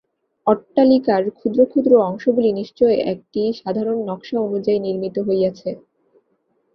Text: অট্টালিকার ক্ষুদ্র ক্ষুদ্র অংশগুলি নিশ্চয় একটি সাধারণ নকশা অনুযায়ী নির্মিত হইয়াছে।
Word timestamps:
অট্টালিকার 0.47 1.23
ক্ষুদ্র 1.37 1.59
ক্ষুদ্র 1.71 1.91
অংশগুলি 2.07 2.49
নিশ্চয় 2.53 2.95
একটি 3.13 3.41
সাধারণ 3.59 3.97
নকশা 4.09 4.37
অনুযায়ী 4.47 4.79
নির্মিত 4.79 5.15
হইয়াছে। 5.27 5.69